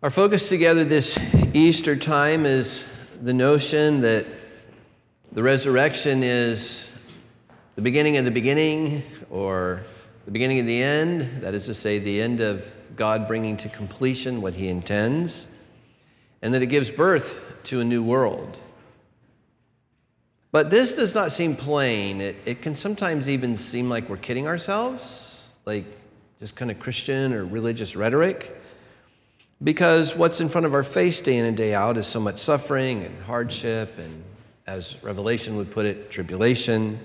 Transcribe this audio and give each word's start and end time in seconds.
Our 0.00 0.10
focus 0.10 0.48
together 0.48 0.84
this 0.84 1.18
Easter 1.52 1.96
time 1.96 2.46
is 2.46 2.84
the 3.20 3.32
notion 3.32 4.02
that 4.02 4.26
the 5.32 5.42
resurrection 5.42 6.22
is 6.22 6.88
the 7.74 7.82
beginning 7.82 8.16
of 8.16 8.24
the 8.24 8.30
beginning 8.30 9.02
or 9.28 9.82
the 10.24 10.30
beginning 10.30 10.60
of 10.60 10.66
the 10.66 10.80
end, 10.80 11.42
that 11.42 11.52
is 11.52 11.66
to 11.66 11.74
say, 11.74 11.98
the 11.98 12.22
end 12.22 12.40
of 12.40 12.64
God 12.94 13.26
bringing 13.26 13.56
to 13.56 13.68
completion 13.68 14.40
what 14.40 14.54
he 14.54 14.68
intends, 14.68 15.48
and 16.42 16.54
that 16.54 16.62
it 16.62 16.66
gives 16.66 16.92
birth 16.92 17.40
to 17.64 17.80
a 17.80 17.84
new 17.84 18.00
world. 18.00 18.56
But 20.52 20.70
this 20.70 20.94
does 20.94 21.12
not 21.12 21.32
seem 21.32 21.56
plain. 21.56 22.20
It, 22.20 22.36
it 22.46 22.62
can 22.62 22.76
sometimes 22.76 23.28
even 23.28 23.56
seem 23.56 23.90
like 23.90 24.08
we're 24.08 24.16
kidding 24.16 24.46
ourselves, 24.46 25.50
like 25.66 25.86
just 26.38 26.54
kind 26.54 26.70
of 26.70 26.78
Christian 26.78 27.32
or 27.32 27.44
religious 27.44 27.96
rhetoric. 27.96 28.54
Because 29.62 30.14
what's 30.14 30.40
in 30.40 30.48
front 30.48 30.66
of 30.66 30.74
our 30.74 30.84
face 30.84 31.20
day 31.20 31.36
in 31.36 31.44
and 31.44 31.56
day 31.56 31.74
out 31.74 31.98
is 31.98 32.06
so 32.06 32.20
much 32.20 32.38
suffering 32.38 33.02
and 33.02 33.22
hardship, 33.24 33.98
and 33.98 34.22
as 34.68 34.94
Revelation 35.02 35.56
would 35.56 35.72
put 35.72 35.84
it, 35.84 36.10
tribulation. 36.10 37.00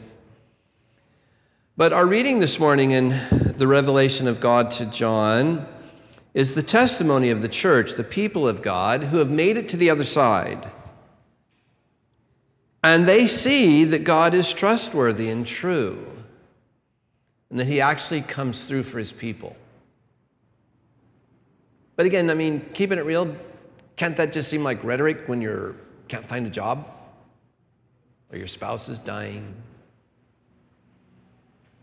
But 1.75 1.93
our 1.93 2.05
reading 2.05 2.39
this 2.39 2.59
morning 2.59 2.91
in 2.91 3.09
the 3.57 3.65
revelation 3.65 4.27
of 4.27 4.39
God 4.39 4.69
to 4.73 4.85
John 4.85 5.65
is 6.35 6.53
the 6.53 6.61
testimony 6.61 7.31
of 7.31 7.41
the 7.41 7.47
church, 7.47 7.93
the 7.93 8.03
people 8.03 8.47
of 8.47 8.61
God, 8.61 9.05
who 9.05 9.17
have 9.17 9.31
made 9.31 9.57
it 9.57 9.67
to 9.69 9.77
the 9.77 9.89
other 9.89 10.03
side. 10.03 10.69
And 12.83 13.07
they 13.07 13.25
see 13.25 13.83
that 13.85 14.03
God 14.03 14.35
is 14.35 14.53
trustworthy 14.53 15.29
and 15.29 15.47
true, 15.47 16.05
and 17.49 17.59
that 17.59 17.65
He 17.65 17.81
actually 17.81 18.21
comes 18.21 18.65
through 18.65 18.83
for 18.83 18.99
His 18.99 19.11
people. 19.11 19.55
But 21.95 22.05
again, 22.05 22.29
I 22.29 22.33
mean, 22.33 22.65
keeping 22.73 22.97
it 22.97 23.05
real, 23.05 23.35
can't 23.95 24.17
that 24.17 24.33
just 24.33 24.49
seem 24.49 24.63
like 24.63 24.83
rhetoric 24.83 25.27
when 25.27 25.41
you 25.41 25.75
can't 26.07 26.25
find 26.25 26.47
a 26.47 26.49
job? 26.49 26.87
Or 28.31 28.37
your 28.37 28.47
spouse 28.47 28.89
is 28.89 28.99
dying? 28.99 29.53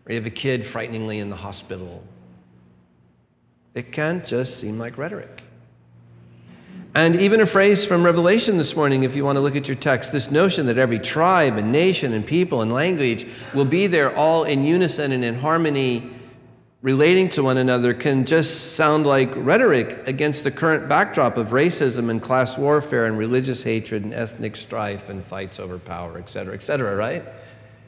Or 0.05 0.13
you 0.13 0.19
have 0.19 0.27
a 0.27 0.31
kid 0.31 0.67
frighteningly 0.67 1.19
in 1.21 1.31
the 1.31 1.37
hospital? 1.37 2.03
It 3.75 3.93
can't 3.93 4.27
just 4.27 4.59
seem 4.59 4.79
like 4.79 4.99
rhetoric. 4.99 5.45
And 6.93 7.15
even 7.15 7.41
a 7.41 7.47
phrase 7.47 7.85
from 7.85 8.03
Revelation 8.03 8.59
this 8.59 8.75
morning, 8.75 9.05
if 9.05 9.15
you 9.15 9.25
want 9.25 9.37
to 9.37 9.41
look 9.41 9.55
at 9.55 9.69
your 9.69 9.77
text, 9.77 10.11
this 10.11 10.29
notion 10.29 10.67
that 10.67 10.77
every 10.77 10.99
tribe 10.99 11.57
and 11.57 11.71
nation 11.71 12.13
and 12.13 12.27
people 12.27 12.63
and 12.63 12.73
language 12.73 13.29
will 13.55 13.65
be 13.65 13.87
there 13.87 14.15
all 14.17 14.43
in 14.43 14.65
unison 14.65 15.13
and 15.13 15.25
in 15.25 15.37
harmony 15.37 16.11
relating 16.83 17.29
to 17.29 17.43
one 17.43 17.59
another 17.59 17.93
can 17.93 18.25
just 18.25 18.75
sound 18.75 19.07
like 19.07 19.31
rhetoric 19.37 20.09
against 20.09 20.45
the 20.45 20.51
current 20.51 20.89
backdrop 20.89 21.37
of 21.37 21.49
racism 21.49 22.11
and 22.11 22.23
class 22.23 22.57
warfare 22.57 23.05
and 23.05 23.19
religious 23.19 23.63
hatred 23.63 24.03
and 24.03 24.15
ethnic 24.15 24.57
strife 24.57 25.09
and 25.11 25.23
fights 25.25 25.61
over 25.61 25.79
power, 25.79 26.17
et 26.19 26.31
cetera, 26.31 26.55
et 26.55 26.63
cetera, 26.63 26.97
right? 26.97 27.23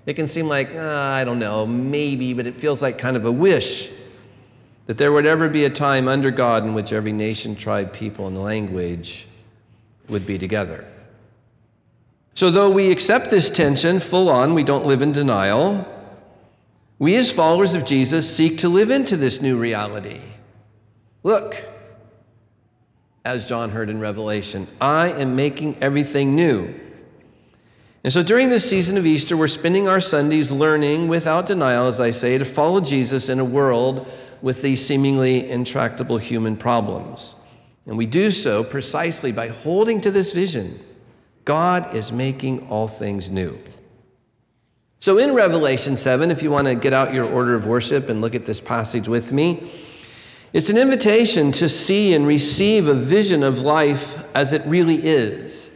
It 0.05 0.15
can 0.15 0.29
seem 0.29 0.47
like, 0.47 0.75
uh, 0.75 0.81
I 0.81 1.25
don't 1.25 1.39
know, 1.39 1.67
maybe, 1.67 2.35
but 2.35 2.47
it 2.47 2.57
feels 2.57 2.83
like 2.83 2.99
kind 2.99 3.17
of 3.17 3.25
a 3.25 3.33
wish 3.33 3.89
that 4.87 4.99
there 4.99 5.13
would 5.13 5.27
ever 5.27 5.49
be 5.49 5.65
a 5.65 5.71
time 5.71 6.09
under 6.09 6.31
God 6.31 6.65
in 6.65 6.75
which 6.75 6.93
every 6.93 7.13
nation, 7.13 7.57
tribe, 7.57 7.93
people, 7.93 8.27
and 8.27 8.43
language 8.43 9.27
would 10.09 10.27
be 10.27 10.37
together. 10.39 10.85
So, 12.35 12.51
though 12.51 12.71
we 12.71 12.91
accept 12.91 13.31
this 13.31 13.49
tension 13.49 14.01
full 14.01 14.29
on, 14.29 14.55
we 14.55 14.65
don't 14.65 14.87
live 14.87 15.03
in 15.03 15.13
denial. 15.13 15.87
We, 17.03 17.17
as 17.17 17.33
followers 17.33 17.75
of 17.75 17.85
Jesus, 17.85 18.33
seek 18.33 18.59
to 18.59 18.69
live 18.69 18.89
into 18.89 19.17
this 19.17 19.43
new 19.43 19.59
reality. 19.59 20.21
Look, 21.25 21.57
as 23.25 23.49
John 23.49 23.71
heard 23.71 23.91
in 23.91 23.99
Revelation, 23.99 24.69
I 24.81 25.11
am 25.11 25.35
making 25.35 25.83
everything 25.83 26.37
new. 26.37 26.73
And 28.05 28.13
so 28.13 28.23
during 28.23 28.51
this 28.51 28.71
season 28.71 28.97
of 28.97 29.05
Easter, 29.05 29.37
we're 29.37 29.49
spending 29.49 29.89
our 29.89 30.01
Sundays 30.01 30.53
learning, 30.53 31.09
without 31.09 31.47
denial, 31.47 31.89
as 31.89 31.99
I 31.99 32.13
say, 32.13 32.39
to 32.39 32.45
follow 32.45 32.81
Jesus 32.81 33.29
in 33.29 33.41
a 33.41 33.45
world 33.45 34.07
with 34.41 34.63
these 34.63 34.87
seemingly 34.87 35.51
intractable 35.51 36.19
human 36.19 36.57
problems. 36.57 37.35
And 37.85 37.99
we 37.99 38.07
do 38.07 38.31
so 38.31 38.63
precisely 38.63 39.33
by 39.33 39.49
holding 39.49 40.01
to 40.03 40.13
this 40.13 40.31
vision 40.31 40.79
God 41.45 41.97
is 41.97 42.13
making 42.13 42.69
all 42.69 42.87
things 42.87 43.29
new. 43.29 43.59
So 45.03 45.19
in 45.19 45.35
Revelation 45.35 45.97
7, 45.97 46.31
if 46.31 46.45
you 46.45 46.53
want 46.53 46.69
to 46.69 46.77
get 46.77 46.93
out 46.93 47.13
your 47.13 47.25
order 47.25 47.57
of 47.57 47.67
worship 47.67 48.09
and 48.09 48.21
look 48.21 48.37
at 48.37 48.47
this 48.47 48.61
passage 48.61 49.09
with 49.09 49.33
me, 49.33 49.69
it's 50.53 50.71
an 50.71 50.77
invitation 50.77 51.51
to 51.51 51.69
see 51.69 52.15
and 52.15 52.25
receive 52.25 52.87
a 52.87 52.95
vision 52.95 53.43
of 53.43 53.63
life 53.63 54.23
as 54.33 54.53
it 54.53 54.63
really 54.65 55.05
is 55.05 55.71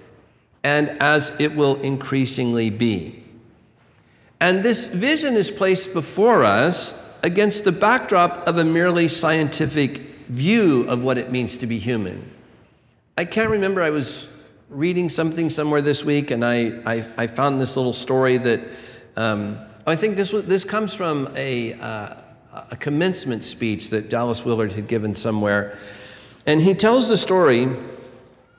and 0.62 0.90
as 1.02 1.32
it 1.40 1.56
will 1.56 1.74
increasingly 1.80 2.70
be. 2.70 3.24
And 4.38 4.62
this 4.62 4.86
vision 4.86 5.34
is 5.34 5.50
placed 5.50 5.92
before 5.92 6.44
us 6.44 6.94
against 7.24 7.64
the 7.64 7.72
backdrop 7.72 8.46
of 8.46 8.58
a 8.58 8.64
merely 8.64 9.08
scientific 9.08 10.02
view 10.28 10.88
of 10.88 11.02
what 11.02 11.18
it 11.18 11.32
means 11.32 11.56
to 11.56 11.66
be 11.66 11.80
human. 11.80 12.30
I 13.18 13.24
can't 13.24 13.50
remember, 13.50 13.82
I 13.82 13.90
was 13.90 14.28
reading 14.70 15.08
something 15.08 15.50
somewhere 15.50 15.82
this 15.82 16.04
week 16.04 16.30
and 16.30 16.44
I, 16.44 16.80
I, 16.86 17.08
I 17.16 17.26
found 17.26 17.60
this 17.60 17.76
little 17.76 17.92
story 17.92 18.36
that 18.36 18.60
um, 19.16 19.58
I 19.86 19.96
think 19.96 20.16
this, 20.16 20.32
was, 20.32 20.44
this 20.44 20.64
comes 20.64 20.94
from 20.94 21.30
a, 21.36 21.74
uh, 21.74 22.16
a 22.70 22.76
commencement 22.76 23.44
speech 23.44 23.90
that 23.90 24.10
Dallas 24.10 24.44
Willard 24.44 24.72
had 24.72 24.88
given 24.88 25.14
somewhere. 25.14 25.78
And 26.46 26.62
he 26.62 26.74
tells 26.74 27.08
the 27.08 27.16
story 27.16 27.68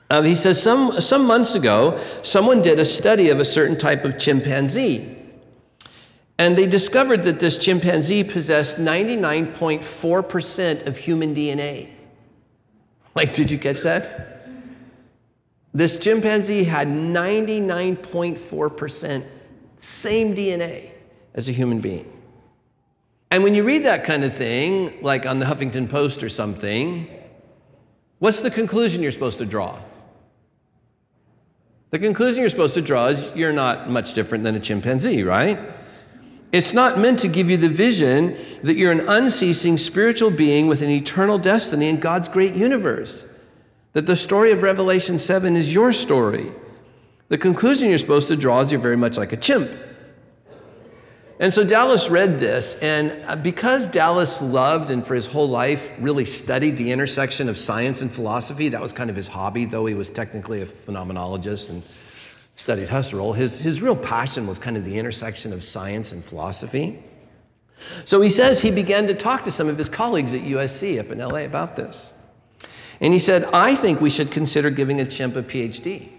he 0.09 0.35
says, 0.35 0.61
some, 0.61 1.01
some 1.01 1.25
months 1.25 1.55
ago, 1.55 1.99
someone 2.23 2.61
did 2.61 2.79
a 2.79 2.85
study 2.85 3.29
of 3.29 3.41
a 3.41 3.45
certain 3.45 3.77
type 3.77 4.05
of 4.05 4.17
chimpanzee. 4.17 5.17
And 6.37 6.57
they 6.57 6.67
discovered 6.67 7.23
that 7.23 7.41
this 7.41 7.57
chimpanzee 7.57 8.23
possessed 8.23 8.77
99.4% 8.77 10.87
of 10.87 10.95
human 10.97 11.35
DNA. 11.35 11.89
Like, 13.15 13.33
did 13.33 13.51
you 13.51 13.59
catch 13.59 13.81
that? 13.81 14.47
This 15.73 15.97
chimpanzee 15.97 16.63
had 16.63 16.87
99.4% 16.87 19.25
same 19.79 20.35
DNA 20.35 20.91
as 21.33 21.49
a 21.49 21.51
human 21.51 21.79
being. 21.79 22.11
And 23.29 23.43
when 23.43 23.53
you 23.53 23.63
read 23.63 23.83
that 23.85 24.03
kind 24.05 24.23
of 24.23 24.35
thing, 24.35 25.01
like 25.01 25.25
on 25.25 25.39
the 25.39 25.45
Huffington 25.45 25.89
Post 25.89 26.23
or 26.23 26.29
something, 26.29 27.07
what's 28.19 28.39
the 28.39 28.51
conclusion 28.51 29.01
you're 29.01 29.11
supposed 29.11 29.37
to 29.39 29.45
draw? 29.45 29.79
The 31.89 31.99
conclusion 31.99 32.41
you're 32.41 32.49
supposed 32.49 32.73
to 32.73 32.81
draw 32.81 33.07
is 33.07 33.35
you're 33.35 33.53
not 33.53 33.89
much 33.89 34.13
different 34.13 34.43
than 34.43 34.55
a 34.55 34.59
chimpanzee, 34.59 35.23
right? 35.23 35.59
It's 36.51 36.73
not 36.73 36.97
meant 36.97 37.19
to 37.19 37.27
give 37.27 37.49
you 37.49 37.57
the 37.57 37.69
vision 37.69 38.37
that 38.63 38.75
you're 38.75 38.91
an 38.91 39.07
unceasing 39.07 39.77
spiritual 39.77 40.31
being 40.31 40.67
with 40.67 40.81
an 40.81 40.89
eternal 40.89 41.37
destiny 41.37 41.89
in 41.89 41.99
God's 41.99 42.29
great 42.29 42.55
universe. 42.55 43.25
That 43.93 44.05
the 44.05 44.15
story 44.15 44.51
of 44.51 44.61
Revelation 44.61 45.19
7 45.19 45.57
is 45.57 45.73
your 45.73 45.91
story. 45.91 46.51
The 47.29 47.37
conclusion 47.37 47.89
you're 47.89 47.97
supposed 47.97 48.29
to 48.29 48.37
draw 48.37 48.61
is 48.61 48.71
you're 48.71 48.79
very 48.79 48.95
much 48.95 49.17
like 49.17 49.33
a 49.33 49.37
chimp. 49.37 49.69
And 51.39 51.53
so 51.53 51.63
Dallas 51.63 52.09
read 52.09 52.39
this, 52.39 52.73
and 52.75 53.11
uh, 53.25 53.35
because 53.35 53.85
Dallas 53.87 54.41
loved 54.41 54.89
and 54.89 55.05
for 55.05 55.13
his 55.13 55.27
whole 55.27 55.47
life 55.47 55.91
really 55.99 56.25
studied 56.25 56.77
the 56.77 56.91
intersection 56.91 57.47
of 57.47 57.59
science 57.59 58.01
and 58.01 58.11
philosophy, 58.11 58.69
that 58.69 58.81
was 58.81 58.91
kind 58.91 59.11
of 59.11 59.15
his 59.15 59.27
hobby, 59.27 59.65
though 59.65 59.85
he 59.85 59.93
was 59.93 60.09
technically 60.09 60.63
a 60.63 60.65
phenomenologist 60.65 61.69
and 61.69 61.83
studied 62.55 62.87
Husserl. 62.87 63.35
His, 63.35 63.59
his 63.59 63.83
real 63.83 63.95
passion 63.95 64.47
was 64.47 64.57
kind 64.57 64.77
of 64.77 64.83
the 64.83 64.97
intersection 64.97 65.53
of 65.53 65.63
science 65.63 66.11
and 66.11 66.25
philosophy. 66.25 67.03
So 68.05 68.19
he 68.21 68.31
says 68.31 68.61
he 68.61 68.71
began 68.71 69.05
to 69.05 69.13
talk 69.13 69.43
to 69.43 69.51
some 69.51 69.67
of 69.67 69.77
his 69.77 69.89
colleagues 69.89 70.33
at 70.33 70.41
USC 70.41 70.99
up 70.99 71.11
in 71.11 71.19
LA 71.19 71.41
about 71.41 71.75
this. 71.75 72.13
And 72.99 73.13
he 73.13 73.19
said, 73.19 73.43
I 73.53 73.75
think 73.75 74.01
we 74.01 74.09
should 74.09 74.31
consider 74.31 74.71
giving 74.71 74.99
a 74.99 75.05
chimp 75.05 75.35
a 75.35 75.43
PhD. 75.43 76.16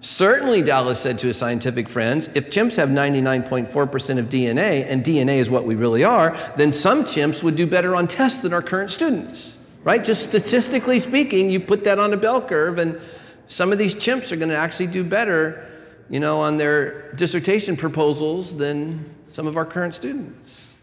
Certainly, 0.00 0.62
Dallas 0.62 1.00
said 1.00 1.18
to 1.20 1.26
his 1.26 1.36
scientific 1.36 1.88
friends, 1.88 2.28
if 2.34 2.50
chimps 2.50 2.76
have 2.76 2.90
99.4% 2.90 4.18
of 4.18 4.28
DNA, 4.28 4.86
and 4.88 5.04
DNA 5.04 5.38
is 5.38 5.50
what 5.50 5.64
we 5.64 5.74
really 5.74 6.04
are, 6.04 6.36
then 6.56 6.72
some 6.72 7.04
chimps 7.04 7.42
would 7.42 7.56
do 7.56 7.66
better 7.66 7.96
on 7.96 8.06
tests 8.06 8.42
than 8.42 8.52
our 8.52 8.62
current 8.62 8.90
students, 8.90 9.56
right? 9.84 10.04
Just 10.04 10.24
statistically 10.24 10.98
speaking, 10.98 11.50
you 11.50 11.60
put 11.60 11.84
that 11.84 11.98
on 11.98 12.12
a 12.12 12.16
bell 12.16 12.40
curve, 12.40 12.78
and 12.78 13.00
some 13.48 13.72
of 13.72 13.78
these 13.78 13.94
chimps 13.94 14.32
are 14.32 14.36
going 14.36 14.50
to 14.50 14.56
actually 14.56 14.88
do 14.88 15.02
better, 15.02 15.66
you 16.10 16.20
know, 16.20 16.40
on 16.40 16.56
their 16.56 17.12
dissertation 17.12 17.76
proposals 17.76 18.56
than 18.56 19.14
some 19.32 19.46
of 19.46 19.56
our 19.56 19.64
current 19.64 19.94
students. 19.94 20.74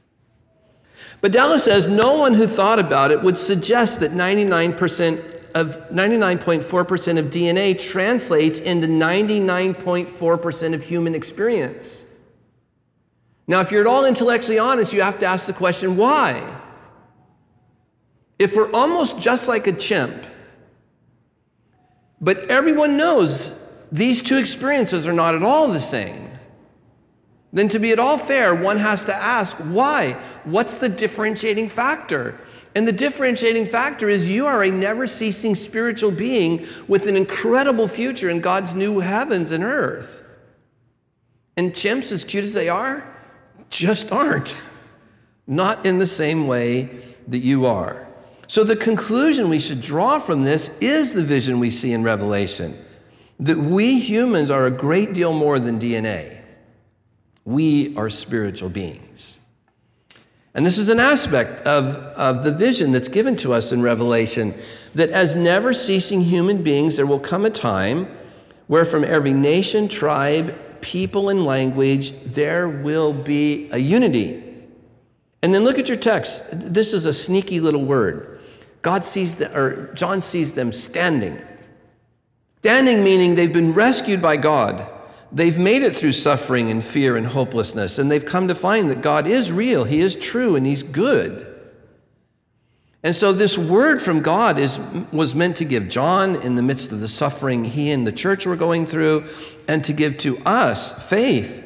But 1.21 1.31
Dallas 1.31 1.63
says 1.63 1.87
no 1.87 2.15
one 2.15 2.33
who 2.33 2.47
thought 2.47 2.79
about 2.79 3.11
it 3.11 3.21
would 3.21 3.37
suggest 3.37 4.01
that 4.01 4.11
99% 4.11 5.32
of 5.55 5.89
99.4% 5.89 7.19
of 7.19 7.25
DNA 7.27 7.79
translates 7.79 8.59
into 8.59 8.87
99.4% 8.87 10.73
of 10.73 10.83
human 10.83 11.15
experience. 11.15 12.05
Now, 13.47 13.59
if 13.59 13.71
you're 13.71 13.81
at 13.81 13.87
all 13.87 14.05
intellectually 14.05 14.57
honest, 14.57 14.93
you 14.93 15.01
have 15.01 15.19
to 15.19 15.25
ask 15.25 15.45
the 15.45 15.53
question 15.53 15.97
why? 15.97 16.61
if 18.39 18.55
we're 18.55 18.71
almost 18.71 19.19
just 19.19 19.47
like 19.47 19.67
a 19.67 19.71
chimp, 19.71 20.25
but 22.19 22.49
everyone 22.49 22.97
knows 22.97 23.53
these 23.91 24.21
two 24.21 24.37
experiences 24.37 25.07
are 25.07 25.13
not 25.13 25.35
at 25.35 25.43
all 25.43 25.69
the 25.69 25.79
same, 25.79 26.29
then 27.51 27.69
to 27.69 27.79
be 27.79 27.91
at 27.91 27.99
all 27.99 28.17
fair, 28.17 28.55
one 28.55 28.79
has 28.79 29.05
to 29.05 29.13
ask 29.13 29.55
why? 29.57 30.13
What's 30.43 30.77
the 30.77 30.89
differentiating 30.89 31.69
factor? 31.69 32.39
And 32.75 32.87
the 32.87 32.91
differentiating 32.91 33.67
factor 33.67 34.09
is 34.09 34.27
you 34.27 34.47
are 34.47 34.63
a 34.63 34.71
never 34.71 35.05
ceasing 35.05 35.53
spiritual 35.53 36.11
being 36.11 36.65
with 36.87 37.07
an 37.07 37.15
incredible 37.15 37.87
future 37.87 38.29
in 38.29 38.41
God's 38.41 38.73
new 38.73 38.99
heavens 38.99 39.51
and 39.51 39.63
earth. 39.63 40.23
And 41.55 41.73
chimps, 41.73 42.11
as 42.11 42.23
cute 42.23 42.43
as 42.43 42.53
they 42.53 42.69
are, 42.69 43.07
just 43.69 44.11
aren't. 44.11 44.55
Not 45.45 45.85
in 45.85 45.99
the 45.99 46.07
same 46.07 46.47
way 46.47 46.89
that 47.27 47.39
you 47.39 47.65
are. 47.65 48.07
So, 48.47 48.63
the 48.63 48.75
conclusion 48.75 49.49
we 49.49 49.59
should 49.59 49.81
draw 49.81 50.19
from 50.19 50.43
this 50.43 50.69
is 50.79 51.13
the 51.13 51.23
vision 51.23 51.59
we 51.59 51.69
see 51.69 51.91
in 51.91 52.03
Revelation 52.03 52.77
that 53.39 53.57
we 53.57 53.99
humans 53.99 54.51
are 54.51 54.65
a 54.65 54.71
great 54.71 55.13
deal 55.13 55.33
more 55.33 55.59
than 55.59 55.79
DNA. 55.79 56.37
We 57.45 57.95
are 57.97 58.09
spiritual 58.09 58.69
beings. 58.69 59.39
And 60.55 60.65
this 60.65 60.77
is 60.77 60.89
an 60.89 60.99
aspect 60.99 61.65
of, 61.65 61.95
of 62.15 62.43
the 62.43 62.51
vision 62.51 62.91
that's 62.91 63.07
given 63.07 63.35
to 63.37 63.53
us 63.53 63.71
in 63.71 63.81
Revelation 63.81 64.53
that 64.93 65.09
as 65.09 65.33
never 65.33 65.73
ceasing 65.73 66.21
human 66.21 66.61
beings, 66.61 66.95
there 66.95 67.07
will 67.07 67.19
come 67.19 67.45
a 67.45 67.49
time 67.49 68.07
where 68.67 68.85
from 68.85 69.03
every 69.03 69.33
nation, 69.33 69.87
tribe, 69.87 70.55
people, 70.81 71.29
and 71.29 71.43
language, 71.43 72.13
there 72.23 72.69
will 72.69 73.13
be 73.13 73.69
a 73.71 73.79
unity. 73.79 74.43
And 75.41 75.53
then 75.53 75.63
look 75.63 75.79
at 75.79 75.87
your 75.87 75.97
text. 75.97 76.43
This 76.51 76.93
is 76.93 77.05
a 77.05 77.13
sneaky 77.13 77.59
little 77.59 77.83
word. 77.83 78.39
God 78.83 79.03
sees 79.03 79.35
them, 79.35 79.55
or 79.55 79.91
John 79.93 80.21
sees 80.21 80.53
them 80.53 80.71
standing. 80.71 81.41
Standing 82.59 83.03
meaning 83.03 83.35
they've 83.35 83.51
been 83.51 83.73
rescued 83.73 84.21
by 84.21 84.37
God. 84.37 84.87
They've 85.33 85.57
made 85.57 85.81
it 85.81 85.95
through 85.95 86.11
suffering 86.11 86.69
and 86.69 86.83
fear 86.83 87.17
and 87.17 87.25
hopelessness, 87.25 87.97
and 87.97 88.11
they've 88.11 88.25
come 88.25 88.47
to 88.47 88.55
find 88.55 88.89
that 88.91 89.01
God 89.01 89.25
is 89.25 89.51
real, 89.51 89.83
He 89.83 89.99
is 89.99 90.15
true, 90.15 90.55
and 90.55 90.65
He's 90.65 90.83
good. 90.83 91.49
And 93.01 93.15
so 93.15 93.33
this 93.33 93.57
word 93.57 94.01
from 94.01 94.21
God 94.21 94.57
is, 94.59 94.79
was 95.11 95.35
meant 95.35 95.57
to 95.57 95.65
give 95.65 95.89
John 95.89 96.35
in 96.35 96.55
the 96.55 96.61
midst 96.61 96.93
of 96.93 97.01
the 97.01 97.09
suffering 97.09 97.65
he 97.65 97.91
and 97.91 98.07
the 98.07 98.13
church 98.13 98.45
were 98.45 98.55
going 98.55 98.85
through, 98.85 99.25
and 99.67 99.83
to 99.83 99.91
give 99.91 100.17
to 100.19 100.37
us 100.39 100.93
faith 101.09 101.61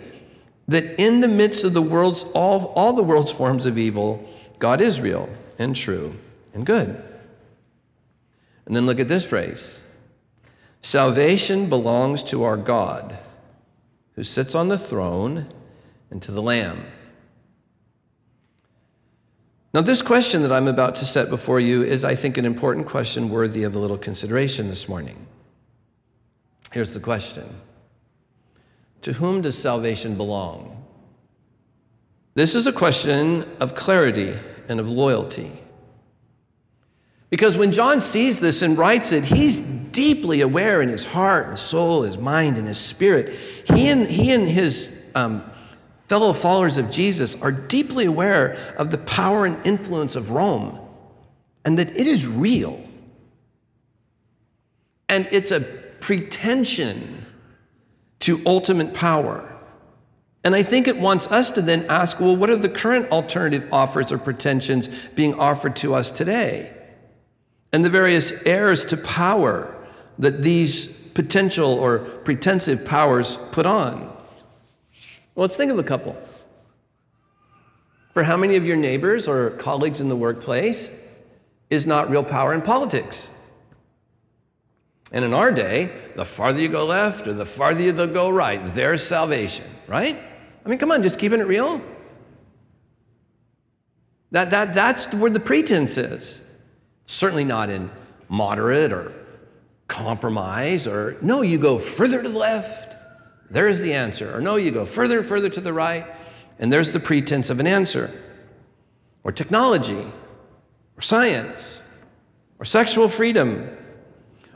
that 0.67 0.99
in 0.99 1.19
the 1.19 1.27
midst 1.27 1.63
of 1.63 1.73
the 1.73 1.81
world's 1.81 2.23
all, 2.33 2.67
all 2.75 2.93
the 2.93 3.03
world's 3.03 3.31
forms 3.31 3.65
of 3.65 3.77
evil, 3.77 4.27
God 4.59 4.81
is 4.81 4.99
real 4.99 5.29
and 5.59 5.75
true 5.75 6.15
and 6.53 6.65
good. 6.65 7.03
And 8.65 8.75
then 8.75 8.85
look 8.85 8.99
at 8.99 9.07
this 9.07 9.25
phrase. 9.25 9.83
Salvation 10.81 11.69
belongs 11.69 12.23
to 12.23 12.43
our 12.43 12.57
God 12.57 13.17
who 14.17 14.23
sits 14.23 14.55
on 14.55 14.67
the 14.67 14.79
throne 14.79 15.45
and 16.09 16.21
to 16.23 16.31
the 16.31 16.41
Lamb. 16.41 16.83
Now, 19.75 19.81
this 19.81 20.01
question 20.01 20.41
that 20.41 20.51
I'm 20.51 20.67
about 20.67 20.95
to 20.95 21.05
set 21.05 21.29
before 21.29 21.59
you 21.59 21.83
is, 21.83 22.03
I 22.03 22.15
think, 22.15 22.35
an 22.35 22.45
important 22.45 22.87
question 22.87 23.29
worthy 23.29 23.63
of 23.63 23.75
a 23.75 23.79
little 23.79 23.97
consideration 23.97 24.69
this 24.69 24.89
morning. 24.89 25.27
Here's 26.71 26.95
the 26.95 26.99
question 26.99 27.61
To 29.03 29.13
whom 29.13 29.41
does 29.41 29.55
salvation 29.55 30.15
belong? 30.15 30.83
This 32.33 32.55
is 32.55 32.65
a 32.65 32.73
question 32.73 33.45
of 33.59 33.75
clarity 33.75 34.35
and 34.67 34.79
of 34.79 34.89
loyalty. 34.89 35.61
Because 37.29 37.57
when 37.57 37.71
John 37.71 37.99
sees 37.99 38.39
this 38.39 38.61
and 38.61 38.77
writes 38.77 39.11
it, 39.11 39.25
he's 39.25 39.59
deeply 39.59 40.41
aware 40.41 40.81
in 40.81 40.89
his 40.89 41.05
heart 41.05 41.49
and 41.49 41.59
soul, 41.59 42.03
his 42.03 42.17
mind 42.17 42.57
and 42.57 42.67
his 42.67 42.77
spirit. 42.77 43.33
He 43.73 43.89
and, 43.89 44.07
he 44.07 44.31
and 44.31 44.47
his 44.47 44.91
um, 45.15 45.43
fellow 46.07 46.33
followers 46.33 46.77
of 46.77 46.89
Jesus 46.89 47.35
are 47.41 47.51
deeply 47.51 48.05
aware 48.05 48.57
of 48.77 48.91
the 48.91 48.97
power 48.97 49.45
and 49.45 49.65
influence 49.65 50.15
of 50.15 50.31
Rome 50.31 50.79
and 51.65 51.77
that 51.79 51.89
it 51.97 52.07
is 52.07 52.25
real. 52.25 52.81
And 55.09 55.27
it's 55.31 55.51
a 55.51 55.59
pretension 55.59 57.25
to 58.19 58.41
ultimate 58.45 58.93
power. 58.93 59.53
And 60.43 60.55
I 60.55 60.63
think 60.63 60.87
it 60.87 60.97
wants 60.97 61.27
us 61.27 61.51
to 61.51 61.61
then 61.61 61.85
ask 61.89 62.21
well, 62.21 62.37
what 62.37 62.49
are 62.49 62.55
the 62.55 62.69
current 62.69 63.11
alternative 63.11 63.67
offers 63.73 64.13
or 64.13 64.17
pretensions 64.17 64.87
being 65.13 65.33
offered 65.33 65.75
to 65.77 65.93
us 65.93 66.09
today? 66.09 66.76
And 67.77 67.85
the 67.85 67.91
various 67.91 68.31
airs 68.43 68.83
to 68.85 68.97
power 68.97 69.77
that 70.17 70.41
these 70.41 70.87
potential 70.87 71.75
or 71.75 71.99
pretensive 71.99 72.83
powers 72.83 73.37
put 73.51 73.67
on. 73.67 74.01
Well, 75.35 75.45
let's 75.45 75.57
think 75.57 75.71
of 75.71 75.77
a 75.77 75.83
couple. 75.83 76.17
For 78.15 78.23
how 78.23 78.35
many 78.35 78.55
of 78.55 78.65
your 78.65 78.77
neighbors 78.77 79.27
or 79.27 79.51
colleagues 79.51 80.01
in 80.01 80.09
the 80.09 80.15
workplace 80.15 80.89
is 81.69 81.85
not 81.85 82.09
real 82.09 82.23
power 82.23 82.51
in 82.51 82.63
politics? 82.63 83.29
And 85.11 85.23
in 85.23 85.35
our 85.35 85.51
day, 85.51 85.91
the 86.15 86.25
farther 86.25 86.59
you 86.59 86.69
go 86.69 86.83
left 86.83 87.27
or 87.27 87.33
the 87.33 87.45
farther 87.45 87.83
you 87.83 87.93
go 87.93 88.31
right, 88.31 88.59
there's 88.73 89.03
salvation, 89.03 89.65
right? 89.85 90.19
I 90.65 90.67
mean, 90.67 90.79
come 90.79 90.91
on, 90.91 91.03
just 91.03 91.19
keeping 91.19 91.41
it 91.41 91.45
real. 91.45 91.79
That, 94.31 94.49
that, 94.49 94.73
that's 94.73 95.13
where 95.13 95.29
the 95.29 95.39
pretense 95.39 95.95
is. 95.95 96.41
Certainly 97.07 97.45
not 97.45 97.69
in 97.69 97.89
moderate 98.29 98.93
or 98.93 99.13
compromise, 99.87 100.85
or 100.85 101.17
no, 101.21 101.41
you 101.41 101.57
go 101.57 101.79
further 101.79 102.21
to 102.21 102.29
the 102.29 102.37
left, 102.37 102.95
there's 103.49 103.79
the 103.79 103.93
answer. 103.93 104.35
Or 104.35 104.41
no, 104.41 104.57
you 104.57 104.71
go 104.71 104.85
further 104.85 105.19
and 105.19 105.27
further 105.27 105.49
to 105.49 105.61
the 105.61 105.73
right, 105.73 106.05
and 106.59 106.71
there's 106.71 106.91
the 106.91 106.99
pretense 106.99 107.49
of 107.49 107.59
an 107.59 107.67
answer. 107.67 108.11
Or 109.23 109.31
technology, 109.31 110.05
or 110.97 111.01
science, 111.01 111.81
or 112.59 112.65
sexual 112.65 113.07
freedom, 113.07 113.69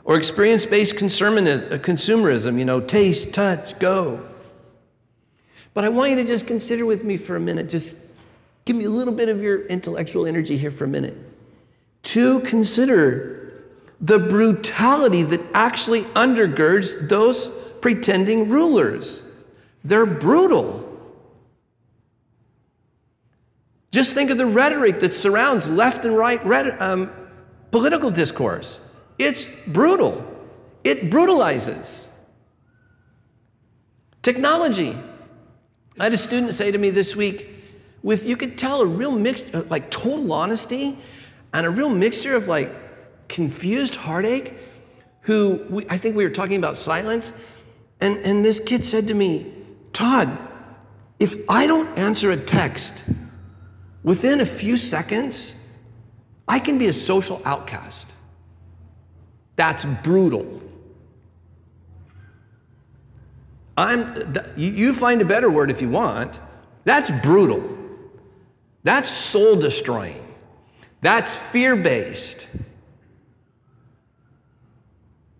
or 0.04 0.16
experience 0.16 0.66
based 0.66 0.94
uh, 0.96 0.98
consumerism, 0.98 2.58
you 2.58 2.64
know, 2.66 2.80
taste, 2.80 3.32
touch, 3.32 3.78
go. 3.78 4.28
But 5.72 5.84
I 5.84 5.88
want 5.88 6.10
you 6.10 6.16
to 6.16 6.24
just 6.24 6.46
consider 6.46 6.84
with 6.84 7.02
me 7.02 7.16
for 7.16 7.36
a 7.36 7.40
minute, 7.40 7.70
just 7.70 7.96
give 8.66 8.76
me 8.76 8.84
a 8.84 8.90
little 8.90 9.14
bit 9.14 9.30
of 9.30 9.40
your 9.40 9.64
intellectual 9.66 10.26
energy 10.26 10.58
here 10.58 10.70
for 10.70 10.84
a 10.84 10.88
minute. 10.88 11.16
To 12.02 12.40
consider 12.40 13.62
the 14.00 14.18
brutality 14.18 15.22
that 15.22 15.40
actually 15.54 16.02
undergirds 16.02 17.08
those 17.08 17.50
pretending 17.80 18.48
rulers. 18.48 19.20
They're 19.84 20.06
brutal. 20.06 20.88
Just 23.92 24.14
think 24.14 24.30
of 24.30 24.38
the 24.38 24.46
rhetoric 24.46 25.00
that 25.00 25.14
surrounds 25.14 25.68
left 25.68 26.04
and 26.04 26.16
right 26.16 26.80
um, 26.80 27.10
political 27.70 28.10
discourse. 28.10 28.80
It's 29.18 29.46
brutal, 29.66 30.26
it 30.82 31.10
brutalizes. 31.10 32.08
Technology. 34.22 34.96
I 35.98 36.04
had 36.04 36.14
a 36.14 36.18
student 36.18 36.54
say 36.54 36.70
to 36.70 36.78
me 36.78 36.90
this 36.90 37.14
week, 37.14 37.50
with 38.02 38.26
you 38.26 38.36
could 38.36 38.56
tell 38.56 38.80
a 38.80 38.86
real 38.86 39.10
mix, 39.10 39.44
like 39.68 39.90
total 39.90 40.32
honesty, 40.32 40.98
and 41.52 41.66
a 41.66 41.70
real 41.70 41.88
mixture 41.88 42.34
of 42.34 42.48
like 42.48 42.72
confused 43.28 43.96
heartache 43.96 44.54
who 45.22 45.64
we, 45.70 45.86
I 45.88 45.98
think 45.98 46.16
we 46.16 46.24
were 46.24 46.30
talking 46.30 46.56
about 46.56 46.76
silence. 46.76 47.32
And, 48.00 48.18
and 48.18 48.44
this 48.44 48.60
kid 48.60 48.84
said 48.84 49.08
to 49.08 49.14
me, 49.14 49.52
Todd, 49.92 50.36
if 51.20 51.36
I 51.48 51.66
don't 51.66 51.96
answer 51.96 52.32
a 52.32 52.36
text 52.36 52.94
within 54.02 54.40
a 54.40 54.46
few 54.46 54.76
seconds, 54.76 55.54
I 56.48 56.58
can 56.58 56.78
be 56.78 56.88
a 56.88 56.92
social 56.92 57.40
outcast. 57.44 58.08
That's 59.54 59.84
brutal. 59.84 60.60
I'm, 63.76 64.34
you 64.56 64.92
find 64.92 65.22
a 65.22 65.24
better 65.24 65.50
word 65.50 65.70
if 65.70 65.80
you 65.80 65.88
want. 65.88 66.38
That's 66.84 67.10
brutal. 67.22 67.78
That's 68.82 69.08
soul 69.08 69.56
destroying. 69.56 70.31
That's 71.02 71.36
fear 71.36 71.76
based. 71.76 72.46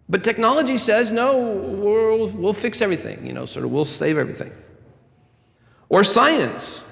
But 0.09 0.25
technology 0.25 0.77
says, 0.77 1.11
no, 1.11 1.39
we'll, 1.39 2.29
we'll 2.29 2.53
fix 2.53 2.83
everything, 2.83 3.25
you 3.25 3.33
know, 3.33 3.47
sort 3.47 3.65
of, 3.65 3.71
we'll 3.71 3.87
save 3.87 4.19
everything. 4.19 4.53
Or 5.89 6.05
science. 6.05 6.85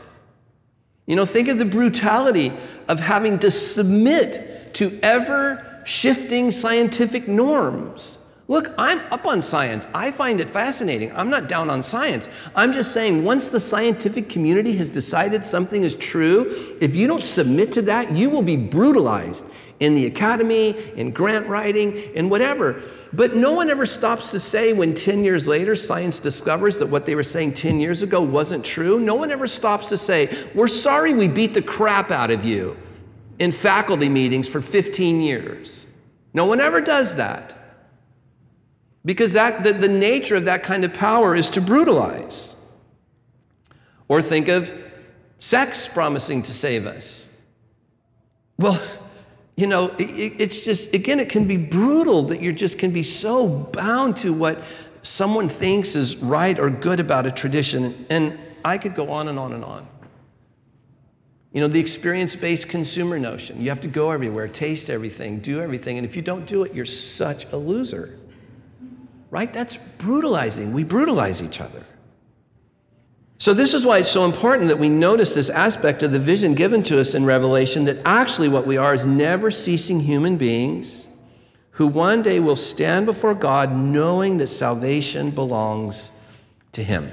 You 1.07 1.17
know, 1.17 1.27
think 1.27 1.49
of 1.49 1.59
the 1.59 1.67
brutality 1.67 2.53
of 2.89 3.01
having 3.01 3.41
to 3.41 3.51
submit 3.51 4.73
to 4.75 4.99
ever 5.03 5.83
shifting 5.85 6.51
scientific 6.51 7.27
norms, 7.27 8.17
Look, 8.51 8.75
I'm 8.77 8.99
up 9.13 9.27
on 9.27 9.43
science. 9.43 9.87
I 9.95 10.11
find 10.11 10.41
it 10.41 10.51
fascinating. 10.51 11.13
I'm 11.13 11.31
not 11.31 11.49
down 11.49 11.71
on 11.71 11.85
science. 11.85 12.29
I'm 12.57 12.73
just 12.73 12.93
saying, 12.93 13.23
once 13.23 13.47
the 13.47 13.61
scientific 13.61 14.29
community 14.29 14.77
has 14.79 14.91
decided 14.91 15.47
something 15.47 15.85
is 15.85 15.95
true, 15.95 16.77
if 16.81 16.97
you 16.97 17.07
don't 17.07 17.23
submit 17.23 17.71
to 17.75 17.83
that, 17.83 18.11
you 18.11 18.29
will 18.29 18.43
be 18.43 18.57
brutalized 18.57 19.45
in 19.79 19.95
the 19.95 20.05
academy, 20.07 20.71
in 20.97 21.13
grant 21.13 21.47
writing, 21.47 21.97
in 22.17 22.29
whatever. 22.29 22.83
But 23.13 23.37
no 23.37 23.53
one 23.53 23.71
ever 23.71 23.87
stops 23.87 24.33
to 24.33 24.41
say 24.41 24.73
when 24.73 24.95
10 24.95 25.23
years 25.23 25.47
later 25.47 25.77
science 25.77 26.19
discovers 26.19 26.81
that 26.81 26.87
what 26.89 27.07
they 27.07 27.15
were 27.15 27.23
saying 27.23 27.53
10 27.53 27.79
years 27.79 28.03
ago 28.03 28.21
wasn't 28.21 28.65
true. 28.65 28.99
No 28.99 29.15
one 29.15 29.31
ever 29.31 29.47
stops 29.47 29.89
to 29.91 29.97
say, 29.97 30.49
We're 30.57 30.67
sorry 30.67 31.15
we 31.15 31.29
beat 31.29 31.55
the 31.55 31.63
crap 31.63 32.11
out 32.11 32.33
of 32.33 32.45
you 32.45 32.77
in 33.39 33.53
faculty 33.53 34.09
meetings 34.09 34.49
for 34.49 34.61
15 34.61 35.21
years. 35.21 35.87
No 36.35 36.47
one 36.47 36.59
ever 36.59 36.81
does 36.81 37.15
that. 37.15 37.59
Because 39.05 39.33
that, 39.33 39.65
the, 39.65 39.73
the 39.73 39.89
nature 39.89 40.37
of 40.37 40.45
that 40.45 40.63
kind 40.63 40.85
of 40.85 40.93
power 40.93 41.35
is 41.35 41.49
to 41.51 41.61
brutalize. 41.61 42.55
Or 44.09 44.21
think 44.21 44.49
of 44.49 44.73
sex 45.39 45.89
promising 45.89 46.43
to 46.43 46.53
save 46.53 46.87
us. 46.87 47.29
Well, 48.59 48.81
you 49.57 49.67
know, 49.67 49.89
it, 49.99 50.35
it's 50.39 50.65
just, 50.65 50.95
again, 50.95 51.19
it 51.19 51.31
can 51.31 51.47
be 51.47 51.57
brutal 51.57 52.25
that 52.25 52.41
you 52.41 52.53
just 52.53 52.79
can 52.79 52.91
be 52.91 53.03
so 53.03 53.49
bound 53.49 54.19
to 54.19 54.33
what 54.33 54.63
someone 55.03 55.49
thinks 55.49 55.97
is 55.97 56.17
right 56.19 56.59
or 56.59 56.69
good 56.69 57.01
about 57.01 57.25
a 57.25 57.31
tradition. 57.31 58.07
And 58.11 58.39
I 58.65 58.77
could 58.77 58.95
go 58.95 59.11
on 59.11 59.29
and 59.29 59.39
on 59.39 59.55
and 59.55 59.65
on. 59.65 59.89
You 61.53 61.63
know, 61.63 61.69
the 61.69 61.81
experience 61.81 62.37
based 62.37 62.69
consumer 62.69 63.19
notion. 63.19 63.61
You 63.61 63.71
have 63.71 63.81
to 63.81 63.89
go 63.89 64.11
everywhere, 64.11 64.47
taste 64.47 64.91
everything, 64.91 65.41
do 65.41 65.61
everything. 65.61 65.97
And 65.97 66.07
if 66.07 66.15
you 66.15 66.23
don't 66.23 66.47
do 66.47 66.63
it, 66.65 66.75
you're 66.75 66.85
such 66.85 67.51
a 67.51 67.57
loser 67.57 68.20
right? 69.31 69.53
That's 69.53 69.77
brutalizing. 69.99 70.73
We 70.73 70.85
brutalize 70.85 71.43
each 71.43 71.61
other. 71.61 71.85
So, 73.39 73.55
this 73.55 73.73
is 73.73 73.87
why 73.87 73.99
it's 73.99 74.11
so 74.11 74.27
important 74.27 74.69
that 74.69 74.79
we 74.79 74.91
notice 74.91 75.33
this 75.33 75.49
aspect 75.49 76.03
of 76.03 76.13
the 76.13 76.19
vision 76.19 76.55
given 76.55 76.83
to 76.85 77.01
us 77.01 77.15
in 77.15 77.25
Revelation 77.25 77.85
that 77.85 78.03
actually 78.05 78.49
what 78.49 78.67
we 78.67 78.77
are 78.77 78.93
is 78.93 79.07
never 79.07 79.51
ceasing 79.51 80.01
human 80.01 80.37
beings 80.37 81.09
who 81.73 81.87
one 81.87 82.21
day 82.21 82.39
will 82.39 82.57
stand 82.57 83.07
before 83.07 83.35
God 83.35 83.75
knowing 83.75 84.37
that 84.37 84.49
salvation 84.49 85.31
belongs 85.31 86.11
to 86.73 86.85
Him. 86.85 87.11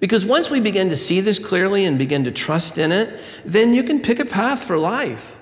Because 0.00 0.26
once 0.26 0.50
we 0.50 0.58
begin 0.58 0.88
to 0.88 0.96
see 0.96 1.20
this 1.20 1.38
clearly 1.38 1.84
and 1.84 1.96
begin 1.96 2.24
to 2.24 2.32
trust 2.32 2.78
in 2.78 2.90
it, 2.90 3.20
then 3.44 3.72
you 3.72 3.84
can 3.84 4.00
pick 4.00 4.18
a 4.18 4.24
path 4.24 4.64
for 4.64 4.78
life 4.78 5.38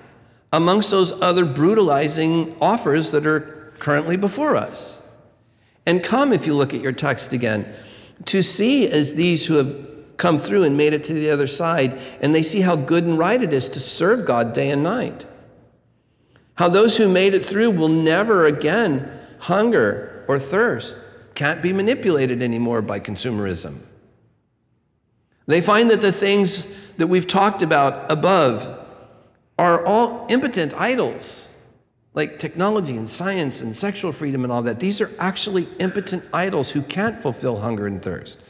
amongst 0.52 0.90
those 0.90 1.12
other 1.22 1.46
brutalizing 1.46 2.54
offers 2.60 3.10
that 3.12 3.26
are 3.26 3.72
currently 3.78 4.18
before 4.18 4.56
us. 4.56 4.97
And 5.88 6.04
come, 6.04 6.34
if 6.34 6.46
you 6.46 6.52
look 6.52 6.74
at 6.74 6.82
your 6.82 6.92
text 6.92 7.32
again, 7.32 7.66
to 8.26 8.42
see 8.42 8.86
as 8.86 9.14
these 9.14 9.46
who 9.46 9.54
have 9.54 9.74
come 10.18 10.38
through 10.38 10.64
and 10.64 10.76
made 10.76 10.92
it 10.92 11.02
to 11.04 11.14
the 11.14 11.30
other 11.30 11.46
side, 11.46 11.98
and 12.20 12.34
they 12.34 12.42
see 12.42 12.60
how 12.60 12.76
good 12.76 13.04
and 13.04 13.16
right 13.16 13.42
it 13.42 13.54
is 13.54 13.70
to 13.70 13.80
serve 13.80 14.26
God 14.26 14.52
day 14.52 14.68
and 14.68 14.82
night. 14.82 15.24
How 16.56 16.68
those 16.68 16.98
who 16.98 17.08
made 17.08 17.32
it 17.32 17.42
through 17.42 17.70
will 17.70 17.88
never 17.88 18.44
again 18.44 19.10
hunger 19.38 20.26
or 20.28 20.38
thirst, 20.38 20.94
can't 21.34 21.62
be 21.62 21.72
manipulated 21.72 22.42
anymore 22.42 22.82
by 22.82 23.00
consumerism. 23.00 23.78
They 25.46 25.62
find 25.62 25.90
that 25.90 26.02
the 26.02 26.12
things 26.12 26.66
that 26.98 27.06
we've 27.06 27.26
talked 27.26 27.62
about 27.62 28.12
above 28.12 28.68
are 29.58 29.86
all 29.86 30.26
impotent 30.28 30.74
idols 30.74 31.47
like 32.18 32.40
technology 32.40 32.96
and 32.96 33.08
science 33.08 33.60
and 33.60 33.76
sexual 33.76 34.10
freedom 34.10 34.42
and 34.42 34.52
all 34.52 34.62
that, 34.62 34.80
these 34.80 35.00
are 35.00 35.12
actually 35.20 35.68
impotent 35.78 36.24
idols 36.32 36.72
who 36.72 36.82
can't 36.82 37.20
fulfill 37.20 37.60
hunger 37.60 37.86
and 37.86 38.02
thirst, 38.02 38.40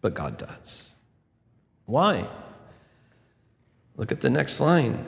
but 0.00 0.14
God 0.14 0.38
does. 0.38 0.94
Why? 1.84 2.26
Look 3.98 4.10
at 4.10 4.22
the 4.22 4.30
next 4.30 4.58
line. 4.60 5.04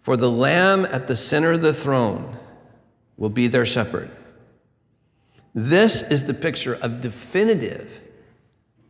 For 0.00 0.16
the 0.16 0.30
Lamb 0.30 0.84
at 0.84 1.08
the 1.08 1.16
center 1.16 1.50
of 1.50 1.60
the 1.60 1.74
throne 1.74 2.38
will 3.16 3.30
be 3.30 3.48
their 3.48 3.66
shepherd. 3.66 4.12
This 5.56 6.02
is 6.02 6.26
the 6.26 6.34
picture 6.34 6.74
of 6.74 7.00
definitive 7.00 8.00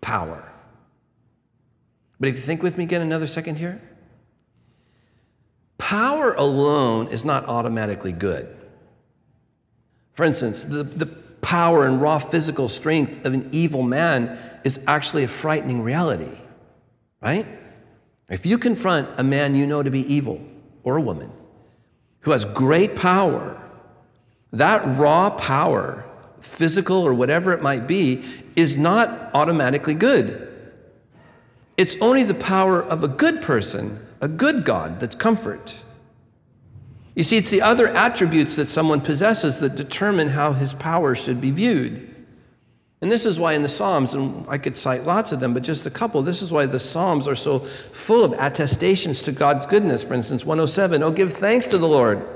power. 0.02 0.52
But 2.20 2.28
if 2.28 2.36
you 2.36 2.42
think 2.42 2.62
with 2.62 2.76
me 2.76 2.84
again 2.84 3.00
another 3.00 3.26
second 3.26 3.56
here, 3.56 3.80
Power 5.94 6.32
alone 6.32 7.06
is 7.06 7.24
not 7.24 7.46
automatically 7.46 8.10
good. 8.10 8.48
For 10.14 10.24
instance, 10.24 10.64
the, 10.64 10.82
the 10.82 11.06
power 11.06 11.86
and 11.86 12.02
raw 12.02 12.18
physical 12.18 12.68
strength 12.68 13.24
of 13.24 13.32
an 13.32 13.48
evil 13.52 13.84
man 13.84 14.36
is 14.64 14.80
actually 14.88 15.22
a 15.22 15.28
frightening 15.28 15.82
reality, 15.82 16.36
right? 17.22 17.46
If 18.28 18.44
you 18.44 18.58
confront 18.58 19.08
a 19.20 19.22
man 19.22 19.54
you 19.54 19.68
know 19.68 19.84
to 19.84 19.90
be 19.92 20.00
evil 20.12 20.44
or 20.82 20.96
a 20.96 21.00
woman 21.00 21.30
who 22.22 22.32
has 22.32 22.44
great 22.44 22.96
power, 22.96 23.64
that 24.52 24.98
raw 24.98 25.30
power, 25.30 26.04
physical 26.40 27.06
or 27.06 27.14
whatever 27.14 27.52
it 27.52 27.62
might 27.62 27.86
be, 27.86 28.24
is 28.56 28.76
not 28.76 29.30
automatically 29.32 29.94
good. 29.94 30.50
It's 31.76 31.94
only 32.00 32.24
the 32.24 32.34
power 32.34 32.82
of 32.82 33.04
a 33.04 33.08
good 33.08 33.40
person 33.40 34.04
a 34.24 34.28
good 34.28 34.64
God 34.64 35.00
that's 35.00 35.14
comfort. 35.14 35.83
You 37.14 37.23
see, 37.23 37.37
it's 37.37 37.50
the 37.50 37.62
other 37.62 37.88
attributes 37.88 38.56
that 38.56 38.71
someone 38.71 39.00
possesses 39.00 39.61
that 39.61 39.76
determine 39.76 40.30
how 40.30 40.52
his 40.52 40.75
power 40.75 41.14
should 41.14 41.40
be 41.40 41.50
viewed. 41.50 42.11
And 43.00 43.12
this 43.12 43.26
is 43.26 43.38
why 43.38 43.52
in 43.52 43.62
the 43.62 43.68
Psalms, 43.68 44.14
and 44.14 44.47
I 44.49 44.59
could 44.59 44.76
cite 44.76 45.04
lots 45.04 45.30
of 45.30 45.38
them, 45.38 45.52
but 45.52 45.62
just 45.62 45.85
a 45.85 45.90
couple, 45.90 46.23
this 46.23 46.40
is 46.40 46.50
why 46.50 46.66
the 46.66 46.80
Psalms 46.80 47.28
are 47.28 47.35
so 47.35 47.61
full 47.61 48.25
of 48.25 48.33
attestations 48.33 49.21
to 49.23 49.33
God's 49.33 49.66
goodness. 49.66 50.02
For 50.02 50.14
instance, 50.14 50.44
107, 50.44 51.02
Oh, 51.02 51.11
give 51.11 51.33
thanks 51.33 51.66
to 51.68 51.78
the 51.78 51.87
Lord, 51.87 52.26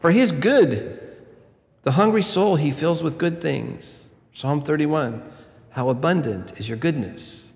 for 0.00 0.10
he 0.10 0.20
is 0.20 0.32
good. 0.32 1.00
The 1.82 1.92
hungry 1.92 2.22
soul 2.22 2.56
he 2.56 2.70
fills 2.70 3.02
with 3.02 3.18
good 3.18 3.42
things. 3.42 4.06
Psalm 4.32 4.62
31, 4.62 5.22
How 5.70 5.88
abundant 5.88 6.58
is 6.58 6.68
your 6.68 6.78
goodness. 6.78 7.52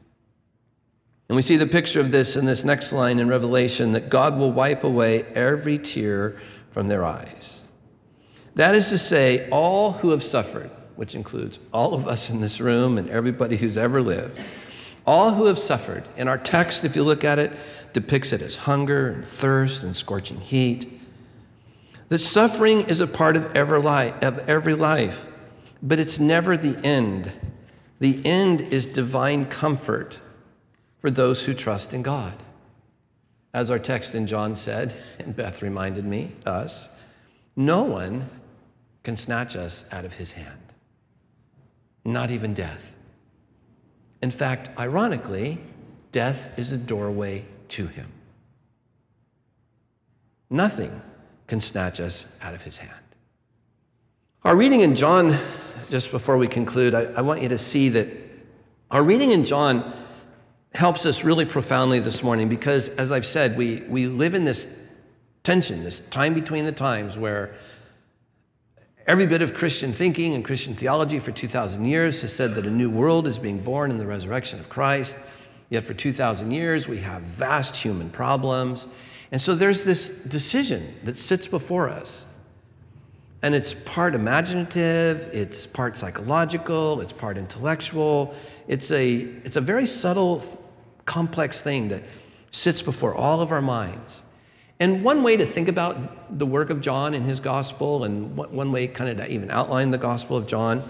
And 1.28 1.36
we 1.36 1.42
see 1.42 1.56
the 1.56 1.66
picture 1.66 2.00
of 2.00 2.12
this 2.12 2.36
in 2.36 2.44
this 2.44 2.64
next 2.64 2.92
line 2.92 3.18
in 3.18 3.28
Revelation 3.28 3.92
that 3.92 4.08
God 4.08 4.38
will 4.38 4.52
wipe 4.52 4.84
away 4.84 5.22
every 5.34 5.78
tear 5.78 6.36
from 6.76 6.88
their 6.88 7.06
eyes. 7.06 7.62
That 8.54 8.74
is 8.74 8.90
to 8.90 8.98
say, 8.98 9.48
all 9.48 9.92
who 9.92 10.10
have 10.10 10.22
suffered, 10.22 10.70
which 10.94 11.14
includes 11.14 11.58
all 11.72 11.94
of 11.94 12.06
us 12.06 12.28
in 12.28 12.42
this 12.42 12.60
room 12.60 12.98
and 12.98 13.08
everybody 13.08 13.56
who's 13.56 13.78
ever 13.78 14.02
lived, 14.02 14.38
all 15.06 15.32
who 15.32 15.46
have 15.46 15.58
suffered. 15.58 16.04
In 16.18 16.28
our 16.28 16.36
text, 16.36 16.84
if 16.84 16.94
you 16.94 17.02
look 17.02 17.24
at 17.24 17.38
it, 17.38 17.50
depicts 17.94 18.30
it 18.30 18.42
as 18.42 18.56
hunger 18.56 19.08
and 19.08 19.24
thirst 19.24 19.84
and 19.84 19.96
scorching 19.96 20.42
heat. 20.42 21.00
That 22.10 22.18
suffering 22.18 22.82
is 22.82 23.00
a 23.00 23.06
part 23.06 23.36
of 23.36 23.56
every 23.56 23.80
life, 23.80 24.22
of 24.22 24.46
every 24.46 24.74
life, 24.74 25.26
but 25.82 25.98
it's 25.98 26.20
never 26.20 26.58
the 26.58 26.78
end. 26.84 27.32
The 28.00 28.20
end 28.26 28.60
is 28.60 28.84
divine 28.84 29.46
comfort 29.46 30.20
for 30.98 31.10
those 31.10 31.46
who 31.46 31.54
trust 31.54 31.94
in 31.94 32.02
God. 32.02 32.34
As 33.56 33.70
our 33.70 33.78
text 33.78 34.14
in 34.14 34.26
John 34.26 34.54
said, 34.54 34.92
and 35.18 35.34
Beth 35.34 35.62
reminded 35.62 36.04
me, 36.04 36.32
us, 36.44 36.90
no 37.56 37.84
one 37.84 38.28
can 39.02 39.16
snatch 39.16 39.56
us 39.56 39.86
out 39.90 40.04
of 40.04 40.16
his 40.16 40.32
hand, 40.32 40.74
not 42.04 42.30
even 42.30 42.52
death. 42.52 42.92
In 44.20 44.30
fact, 44.30 44.68
ironically, 44.78 45.58
death 46.12 46.50
is 46.58 46.70
a 46.70 46.76
doorway 46.76 47.46
to 47.68 47.86
him. 47.86 48.12
Nothing 50.50 51.00
can 51.46 51.62
snatch 51.62 51.98
us 51.98 52.26
out 52.42 52.52
of 52.52 52.60
his 52.60 52.76
hand. 52.76 52.92
Our 54.44 54.54
reading 54.54 54.82
in 54.82 54.94
John, 54.94 55.38
just 55.88 56.10
before 56.10 56.36
we 56.36 56.46
conclude, 56.46 56.94
I, 56.94 57.04
I 57.04 57.20
want 57.22 57.40
you 57.40 57.48
to 57.48 57.58
see 57.58 57.88
that 57.88 58.06
our 58.90 59.02
reading 59.02 59.30
in 59.30 59.46
John 59.46 59.94
helps 60.76 61.06
us 61.06 61.24
really 61.24 61.44
profoundly 61.44 61.98
this 61.98 62.22
morning 62.22 62.48
because, 62.48 62.88
as 62.90 63.10
I've 63.10 63.26
said, 63.26 63.56
we, 63.56 63.80
we 63.88 64.06
live 64.06 64.34
in 64.34 64.44
this 64.44 64.66
tension, 65.42 65.82
this 65.84 66.00
time 66.00 66.34
between 66.34 66.64
the 66.64 66.72
times 66.72 67.16
where 67.16 67.54
every 69.06 69.26
bit 69.26 69.42
of 69.42 69.54
Christian 69.54 69.92
thinking 69.92 70.34
and 70.34 70.44
Christian 70.44 70.74
theology 70.74 71.18
for 71.18 71.32
2,000 71.32 71.84
years 71.84 72.20
has 72.20 72.32
said 72.32 72.54
that 72.54 72.66
a 72.66 72.70
new 72.70 72.90
world 72.90 73.26
is 73.26 73.38
being 73.38 73.58
born 73.58 73.90
in 73.90 73.98
the 73.98 74.06
resurrection 74.06 74.60
of 74.60 74.68
Christ. 74.68 75.16
Yet 75.70 75.84
for 75.84 75.94
2,000 75.94 76.50
years, 76.50 76.86
we 76.86 76.98
have 76.98 77.22
vast 77.22 77.76
human 77.76 78.10
problems. 78.10 78.86
And 79.32 79.40
so 79.40 79.54
there's 79.54 79.84
this 79.84 80.10
decision 80.10 80.94
that 81.04 81.18
sits 81.18 81.48
before 81.48 81.88
us. 81.88 82.24
And 83.42 83.54
it's 83.54 83.74
part 83.74 84.14
imaginative, 84.14 85.28
it's 85.32 85.66
part 85.66 85.96
psychological, 85.96 87.00
it's 87.00 87.12
part 87.12 87.36
intellectual. 87.38 88.34
It's 88.66 88.90
a, 88.90 89.14
it's 89.44 89.56
a 89.56 89.60
very 89.60 89.86
subtle 89.86 90.42
complex 91.06 91.60
thing 91.60 91.88
that 91.88 92.02
sits 92.50 92.82
before 92.82 93.14
all 93.14 93.40
of 93.40 93.50
our 93.52 93.62
minds. 93.62 94.22
And 94.78 95.02
one 95.02 95.22
way 95.22 95.38
to 95.38 95.46
think 95.46 95.68
about 95.68 96.38
the 96.38 96.44
work 96.44 96.68
of 96.68 96.82
John 96.82 97.14
in 97.14 97.22
his 97.22 97.40
gospel, 97.40 98.04
and 98.04 98.36
one 98.36 98.72
way 98.72 98.86
kind 98.86 99.08
of 99.08 99.16
to 99.16 99.32
even 99.32 99.50
outline 99.50 99.90
the 99.90 99.98
gospel 99.98 100.36
of 100.36 100.46
John, 100.46 100.82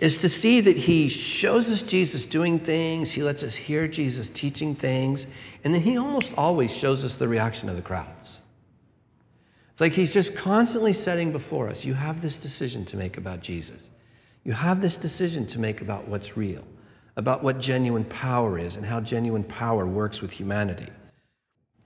is 0.00 0.18
to 0.18 0.28
see 0.28 0.60
that 0.60 0.76
he 0.76 1.08
shows 1.08 1.70
us 1.70 1.82
Jesus 1.82 2.26
doing 2.26 2.58
things, 2.58 3.12
he 3.12 3.22
lets 3.22 3.44
us 3.44 3.54
hear 3.54 3.86
Jesus 3.86 4.28
teaching 4.28 4.74
things, 4.74 5.28
and 5.62 5.72
then 5.72 5.82
he 5.82 5.96
almost 5.96 6.32
always 6.36 6.76
shows 6.76 7.04
us 7.04 7.14
the 7.14 7.28
reaction 7.28 7.68
of 7.68 7.76
the 7.76 7.82
crowds. 7.82 8.40
It's 9.70 9.80
like 9.80 9.92
he's 9.92 10.12
just 10.12 10.36
constantly 10.36 10.92
setting 10.92 11.32
before 11.32 11.68
us 11.68 11.84
you 11.84 11.94
have 11.94 12.22
this 12.22 12.36
decision 12.36 12.84
to 12.86 12.96
make 12.96 13.16
about 13.16 13.40
Jesus. 13.40 13.82
You 14.44 14.52
have 14.52 14.80
this 14.80 14.96
decision 14.96 15.46
to 15.46 15.58
make 15.58 15.80
about 15.80 16.06
what's 16.06 16.36
real, 16.36 16.64
about 17.16 17.42
what 17.42 17.60
genuine 17.60 18.04
power 18.04 18.58
is, 18.58 18.76
and 18.76 18.86
how 18.86 19.00
genuine 19.00 19.44
power 19.44 19.86
works 19.86 20.20
with 20.20 20.32
humanity. 20.32 20.88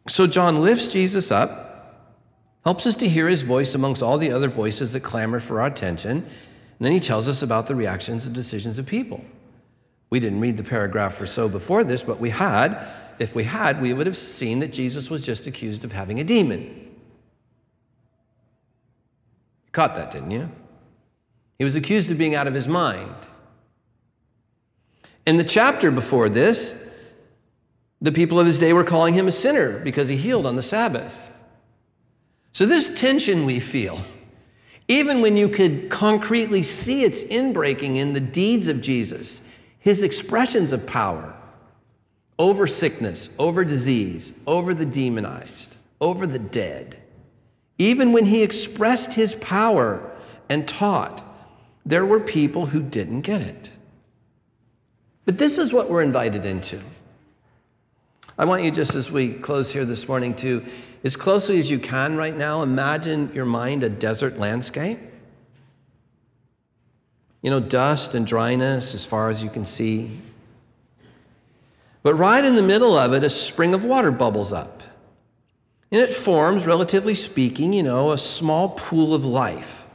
So 0.08 0.26
John 0.26 0.62
lifts 0.62 0.86
Jesus 0.86 1.30
up, 1.30 2.16
helps 2.64 2.86
us 2.86 2.96
to 2.96 3.08
hear 3.08 3.28
his 3.28 3.42
voice 3.42 3.74
amongst 3.74 4.02
all 4.02 4.18
the 4.18 4.32
other 4.32 4.48
voices 4.48 4.92
that 4.92 5.00
clamor 5.00 5.40
for 5.40 5.60
our 5.60 5.66
attention, 5.66 6.18
and 6.18 6.86
then 6.86 6.92
he 6.92 7.00
tells 7.00 7.28
us 7.28 7.42
about 7.42 7.66
the 7.66 7.74
reactions 7.74 8.26
and 8.26 8.34
decisions 8.34 8.78
of 8.78 8.86
people. 8.86 9.22
We 10.10 10.20
didn't 10.20 10.40
read 10.40 10.56
the 10.56 10.64
paragraph 10.64 11.20
or 11.20 11.26
so 11.26 11.48
before 11.48 11.84
this, 11.84 12.02
but 12.02 12.18
we 12.18 12.30
had. 12.30 12.86
If 13.18 13.34
we 13.34 13.44
had, 13.44 13.82
we 13.82 13.92
would 13.92 14.06
have 14.06 14.16
seen 14.16 14.60
that 14.60 14.72
Jesus 14.72 15.10
was 15.10 15.26
just 15.26 15.46
accused 15.46 15.84
of 15.84 15.92
having 15.92 16.20
a 16.20 16.24
demon. 16.24 16.62
You 19.66 19.72
caught 19.72 19.94
that, 19.96 20.10
didn't 20.10 20.30
you? 20.30 20.50
He 21.58 21.64
was 21.64 21.74
accused 21.74 22.10
of 22.10 22.16
being 22.16 22.34
out 22.34 22.46
of 22.46 22.54
his 22.54 22.68
mind. 22.68 23.14
In 25.28 25.36
the 25.36 25.44
chapter 25.44 25.90
before 25.90 26.30
this, 26.30 26.74
the 28.00 28.12
people 28.12 28.40
of 28.40 28.46
his 28.46 28.58
day 28.58 28.72
were 28.72 28.82
calling 28.82 29.12
him 29.12 29.28
a 29.28 29.32
sinner 29.32 29.78
because 29.78 30.08
he 30.08 30.16
healed 30.16 30.46
on 30.46 30.56
the 30.56 30.62
Sabbath. 30.62 31.30
So, 32.52 32.64
this 32.64 32.88
tension 32.94 33.44
we 33.44 33.60
feel, 33.60 34.00
even 34.88 35.20
when 35.20 35.36
you 35.36 35.50
could 35.50 35.90
concretely 35.90 36.62
see 36.62 37.04
its 37.04 37.24
inbreaking 37.24 37.96
in 37.96 38.14
the 38.14 38.20
deeds 38.20 38.68
of 38.68 38.80
Jesus, 38.80 39.42
his 39.78 40.02
expressions 40.02 40.72
of 40.72 40.86
power 40.86 41.36
over 42.38 42.66
sickness, 42.66 43.28
over 43.38 43.66
disease, 43.66 44.32
over 44.46 44.72
the 44.72 44.86
demonized, 44.86 45.76
over 46.00 46.26
the 46.26 46.38
dead, 46.38 46.96
even 47.76 48.12
when 48.12 48.24
he 48.24 48.42
expressed 48.42 49.12
his 49.12 49.34
power 49.34 50.10
and 50.48 50.66
taught, 50.66 51.22
there 51.84 52.06
were 52.06 52.18
people 52.18 52.64
who 52.64 52.80
didn't 52.80 53.20
get 53.20 53.42
it. 53.42 53.72
But 55.28 55.36
this 55.36 55.58
is 55.58 55.74
what 55.74 55.90
we're 55.90 56.00
invited 56.00 56.46
into. 56.46 56.80
I 58.38 58.46
want 58.46 58.62
you, 58.62 58.70
just 58.70 58.94
as 58.94 59.10
we 59.10 59.34
close 59.34 59.74
here 59.74 59.84
this 59.84 60.08
morning, 60.08 60.34
to, 60.36 60.64
as 61.04 61.16
closely 61.16 61.58
as 61.58 61.68
you 61.70 61.78
can 61.78 62.16
right 62.16 62.34
now, 62.34 62.62
imagine 62.62 63.30
your 63.34 63.44
mind 63.44 63.82
a 63.82 63.90
desert 63.90 64.38
landscape. 64.38 64.98
You 67.42 67.50
know, 67.50 67.60
dust 67.60 68.14
and 68.14 68.26
dryness 68.26 68.94
as 68.94 69.04
far 69.04 69.28
as 69.28 69.42
you 69.42 69.50
can 69.50 69.66
see. 69.66 70.18
But 72.02 72.14
right 72.14 72.42
in 72.42 72.56
the 72.56 72.62
middle 72.62 72.96
of 72.96 73.12
it, 73.12 73.22
a 73.22 73.28
spring 73.28 73.74
of 73.74 73.84
water 73.84 74.10
bubbles 74.10 74.50
up. 74.50 74.82
And 75.92 76.00
it 76.00 76.08
forms, 76.08 76.64
relatively 76.64 77.14
speaking, 77.14 77.74
you 77.74 77.82
know, 77.82 78.12
a 78.12 78.18
small 78.18 78.70
pool 78.70 79.14
of 79.14 79.26
life. 79.26 79.86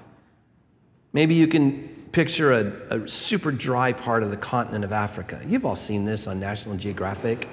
Maybe 1.12 1.34
you 1.34 1.48
can 1.48 1.93
picture 2.14 2.54
a, 2.54 3.02
a 3.02 3.08
super 3.08 3.52
dry 3.52 3.92
part 3.92 4.24
of 4.24 4.30
the 4.30 4.38
continent 4.38 4.86
of 4.86 4.92
Africa. 4.92 5.42
You've 5.46 5.66
all 5.66 5.76
seen 5.76 6.06
this 6.06 6.28
on 6.28 6.40
National 6.40 6.78
Geographic. 6.78 7.50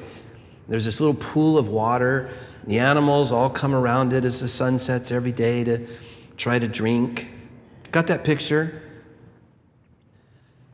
There's 0.68 0.84
this 0.84 1.00
little 1.00 1.14
pool 1.14 1.58
of 1.58 1.68
water. 1.68 2.30
The 2.66 2.78
animals 2.78 3.32
all 3.32 3.50
come 3.50 3.74
around 3.74 4.12
it 4.12 4.24
as 4.24 4.38
the 4.38 4.48
sun 4.48 4.78
sets 4.78 5.10
every 5.10 5.32
day 5.32 5.64
to 5.64 5.86
try 6.36 6.58
to 6.58 6.68
drink. 6.68 7.28
Got 7.90 8.06
that 8.08 8.22
picture? 8.22 8.82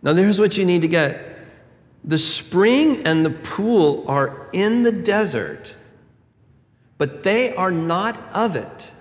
Now, 0.02 0.12
there's 0.12 0.38
what 0.38 0.58
you 0.58 0.64
need 0.64 0.82
to 0.82 0.88
get 0.88 1.32
the 2.04 2.18
spring 2.18 3.04
and 3.04 3.24
the 3.24 3.30
pool 3.30 4.04
are 4.06 4.48
in 4.52 4.82
the 4.84 4.92
desert, 4.92 5.74
but 6.98 7.22
they 7.22 7.54
are 7.54 7.72
not 7.72 8.16
of 8.32 8.54
it. 8.54 8.92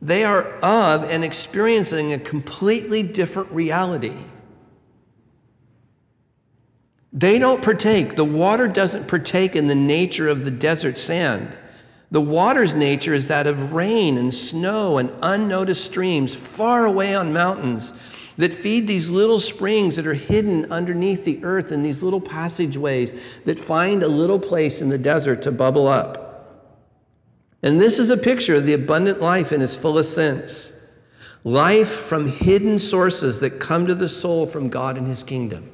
They 0.00 0.24
are 0.24 0.44
of 0.62 1.04
and 1.04 1.24
experiencing 1.24 2.12
a 2.12 2.18
completely 2.18 3.02
different 3.02 3.50
reality. 3.50 4.16
They 7.12 7.38
don't 7.38 7.62
partake, 7.62 8.16
the 8.16 8.24
water 8.24 8.68
doesn't 8.68 9.08
partake 9.08 9.56
in 9.56 9.66
the 9.66 9.74
nature 9.74 10.28
of 10.28 10.44
the 10.44 10.50
desert 10.50 10.98
sand. 10.98 11.56
The 12.10 12.20
water's 12.20 12.74
nature 12.74 13.12
is 13.12 13.26
that 13.26 13.46
of 13.46 13.72
rain 13.72 14.16
and 14.16 14.32
snow 14.32 14.98
and 14.98 15.12
unnoticed 15.20 15.84
streams 15.84 16.34
far 16.34 16.86
away 16.86 17.14
on 17.14 17.32
mountains 17.32 17.92
that 18.38 18.54
feed 18.54 18.86
these 18.86 19.10
little 19.10 19.40
springs 19.40 19.96
that 19.96 20.06
are 20.06 20.14
hidden 20.14 20.70
underneath 20.70 21.24
the 21.24 21.42
earth 21.42 21.72
in 21.72 21.82
these 21.82 22.02
little 22.02 22.20
passageways 22.20 23.14
that 23.44 23.58
find 23.58 24.02
a 24.02 24.08
little 24.08 24.38
place 24.38 24.80
in 24.80 24.88
the 24.88 24.96
desert 24.96 25.42
to 25.42 25.50
bubble 25.50 25.88
up. 25.88 26.27
And 27.62 27.80
this 27.80 27.98
is 27.98 28.10
a 28.10 28.16
picture 28.16 28.54
of 28.54 28.66
the 28.66 28.72
abundant 28.72 29.20
life 29.20 29.52
in 29.52 29.62
its 29.62 29.76
fullest 29.76 30.14
sense 30.14 30.72
life 31.44 31.88
from 31.88 32.26
hidden 32.26 32.78
sources 32.78 33.40
that 33.40 33.60
come 33.60 33.86
to 33.86 33.94
the 33.94 34.08
soul 34.08 34.44
from 34.44 34.68
God 34.68 34.98
and 34.98 35.06
His 35.06 35.22
kingdom. 35.22 35.70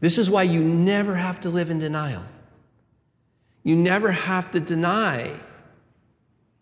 This 0.00 0.18
is 0.18 0.30
why 0.30 0.44
you 0.44 0.62
never 0.62 1.16
have 1.16 1.40
to 1.42 1.50
live 1.50 1.68
in 1.68 1.78
denial. 1.78 2.24
You 3.64 3.76
never 3.76 4.12
have 4.12 4.50
to 4.52 4.60
deny 4.60 5.32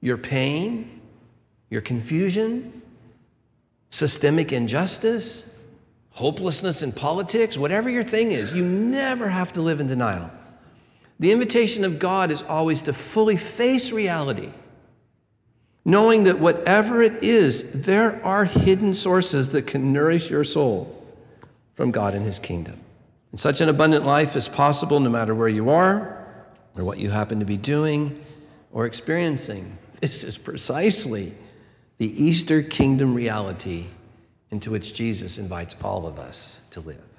your 0.01 0.19
pain, 0.19 1.01
your 1.69 1.81
confusion, 1.81 2.83
systemic 3.91 4.53
injustice, 4.53 5.45
hopelessness 6.11 6.83
in 6.83 6.93
politics, 6.93 7.57
whatever 7.57 7.89
your 7.89 8.03
thing 8.03 8.33
is. 8.33 8.53
You 8.53 8.65
never 8.65 9.29
have 9.29 9.53
to 9.53 9.63
live 9.63 9.81
in 9.81 9.87
denial. 9.87 10.31
The 11.21 11.33
invitation 11.33 11.85
of 11.85 11.99
God 11.99 12.31
is 12.31 12.41
always 12.43 12.81
to 12.83 12.95
fully 12.95 13.37
face 13.37 13.93
reality, 13.93 14.49
knowing 15.85 16.25
that 16.25 16.41
whatever 16.41 17.03
it 17.03 17.23
is, 17.23 17.63
there 17.73 18.25
are 18.25 18.47
hidden 18.47 18.95
sources 18.95 19.51
that 19.51 19.67
can 19.67 19.93
nourish 19.93 20.31
your 20.31 20.45
soul 20.45 21.07
from 21.75 21.91
God 21.91 22.15
and 22.15 22.25
His 22.25 22.39
kingdom. 22.39 22.81
And 23.33 23.39
such 23.39 23.61
an 23.61 23.69
abundant 23.69 24.07
life 24.07 24.35
is 24.35 24.49
possible 24.49 24.99
no 24.99 25.11
matter 25.11 25.35
where 25.35 25.47
you 25.47 25.69
are 25.69 26.27
or 26.75 26.85
what 26.85 26.97
you 26.97 27.11
happen 27.11 27.39
to 27.39 27.45
be 27.45 27.59
doing 27.59 28.25
or 28.73 28.87
experiencing. 28.87 29.77
This 30.01 30.25
is 30.25 30.39
precisely 30.39 31.35
the 31.99 32.25
Easter 32.25 32.63
kingdom 32.63 33.13
reality 33.13 33.89
into 34.51 34.71
which 34.71 34.95
Jesus 34.95 35.37
invites 35.37 35.77
all 35.85 36.07
of 36.07 36.19
us 36.19 36.63
to 36.71 36.81
live. 36.81 37.10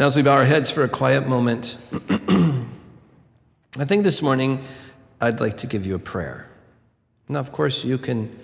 Now, 0.00 0.06
as 0.06 0.16
we 0.16 0.22
bow 0.22 0.32
our 0.32 0.46
heads 0.46 0.70
for 0.70 0.82
a 0.82 0.88
quiet 0.88 1.28
moment, 1.28 1.76
I 1.92 3.84
think 3.84 4.02
this 4.02 4.22
morning 4.22 4.64
I'd 5.20 5.40
like 5.40 5.58
to 5.58 5.66
give 5.66 5.84
you 5.84 5.94
a 5.94 5.98
prayer. 5.98 6.48
Now, 7.28 7.40
of 7.40 7.52
course, 7.52 7.84
you 7.84 7.98
can 7.98 8.34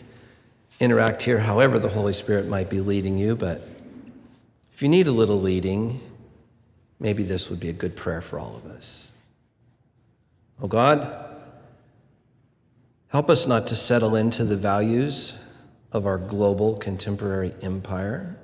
interact 0.80 1.22
here 1.22 1.38
however 1.38 1.78
the 1.78 1.88
Holy 1.88 2.12
Spirit 2.12 2.46
might 2.46 2.68
be 2.68 2.82
leading 2.82 3.16
you, 3.16 3.36
but 3.36 3.62
if 4.74 4.82
you 4.82 4.88
need 4.90 5.06
a 5.06 5.12
little 5.12 5.40
leading, 5.40 6.02
maybe 7.00 7.22
this 7.22 7.48
would 7.48 7.58
be 7.58 7.70
a 7.70 7.72
good 7.72 7.96
prayer 7.96 8.20
for 8.20 8.38
all 8.38 8.54
of 8.54 8.66
us. 8.66 9.12
Oh 10.60 10.68
God, 10.68 11.08
help 13.08 13.30
us 13.30 13.46
not 13.46 13.66
to 13.68 13.76
settle 13.76 14.14
into 14.14 14.44
the 14.44 14.58
values 14.58 15.36
of 15.90 16.04
our 16.04 16.18
global 16.18 16.76
contemporary 16.76 17.54
empire. 17.62 18.36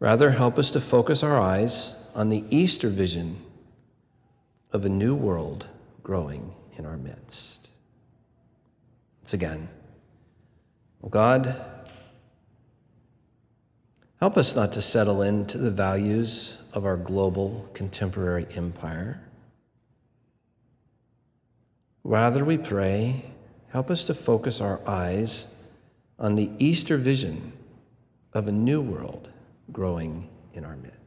Rather, 0.00 0.32
help 0.32 0.58
us 0.58 0.72
to 0.72 0.80
focus 0.80 1.22
our 1.22 1.38
eyes 1.40 1.94
on 2.14 2.28
the 2.28 2.44
Easter 2.50 2.88
vision 2.88 3.40
of 4.72 4.84
a 4.84 4.88
new 4.88 5.14
world 5.14 5.66
growing 6.02 6.54
in 6.76 6.84
our 6.84 6.96
midst. 6.96 7.68
Once 9.22 9.32
again, 9.32 9.68
oh 11.04 11.08
God, 11.08 11.54
Help 14.20 14.36
us 14.36 14.54
not 14.54 14.70
to 14.74 14.82
settle 14.82 15.22
into 15.22 15.56
the 15.56 15.70
values 15.70 16.58
of 16.74 16.84
our 16.84 16.98
global 16.98 17.70
contemporary 17.72 18.46
empire. 18.54 19.22
Rather, 22.04 22.44
we 22.44 22.58
pray, 22.58 23.24
help 23.70 23.90
us 23.90 24.04
to 24.04 24.12
focus 24.12 24.60
our 24.60 24.78
eyes 24.86 25.46
on 26.18 26.34
the 26.34 26.50
Easter 26.58 26.98
vision 26.98 27.54
of 28.34 28.46
a 28.46 28.52
new 28.52 28.82
world 28.82 29.29
growing 29.72 30.28
in 30.54 30.64
our 30.64 30.76
midst. 30.76 30.99